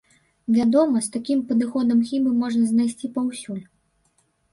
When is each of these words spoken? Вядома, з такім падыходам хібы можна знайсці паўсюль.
Вядома, 0.53 1.01
з 1.07 1.11
такім 1.15 1.43
падыходам 1.49 1.99
хібы 2.11 2.31
можна 2.43 2.63
знайсці 2.71 3.11
паўсюль. 3.19 3.61